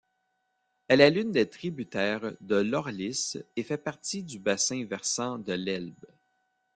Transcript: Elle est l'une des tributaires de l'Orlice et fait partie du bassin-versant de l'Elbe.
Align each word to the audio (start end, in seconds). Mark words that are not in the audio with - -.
Elle 0.87 0.99
est 1.01 1.11
l'une 1.11 1.31
des 1.31 1.47
tributaires 1.47 2.33
de 2.41 2.55
l'Orlice 2.55 3.37
et 3.55 3.61
fait 3.61 3.77
partie 3.77 4.23
du 4.23 4.39
bassin-versant 4.39 5.37
de 5.37 5.53
l'Elbe. 5.53 6.05